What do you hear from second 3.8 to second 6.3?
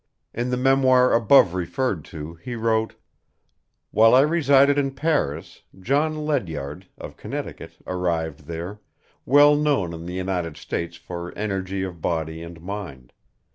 "While I resided in Paris, John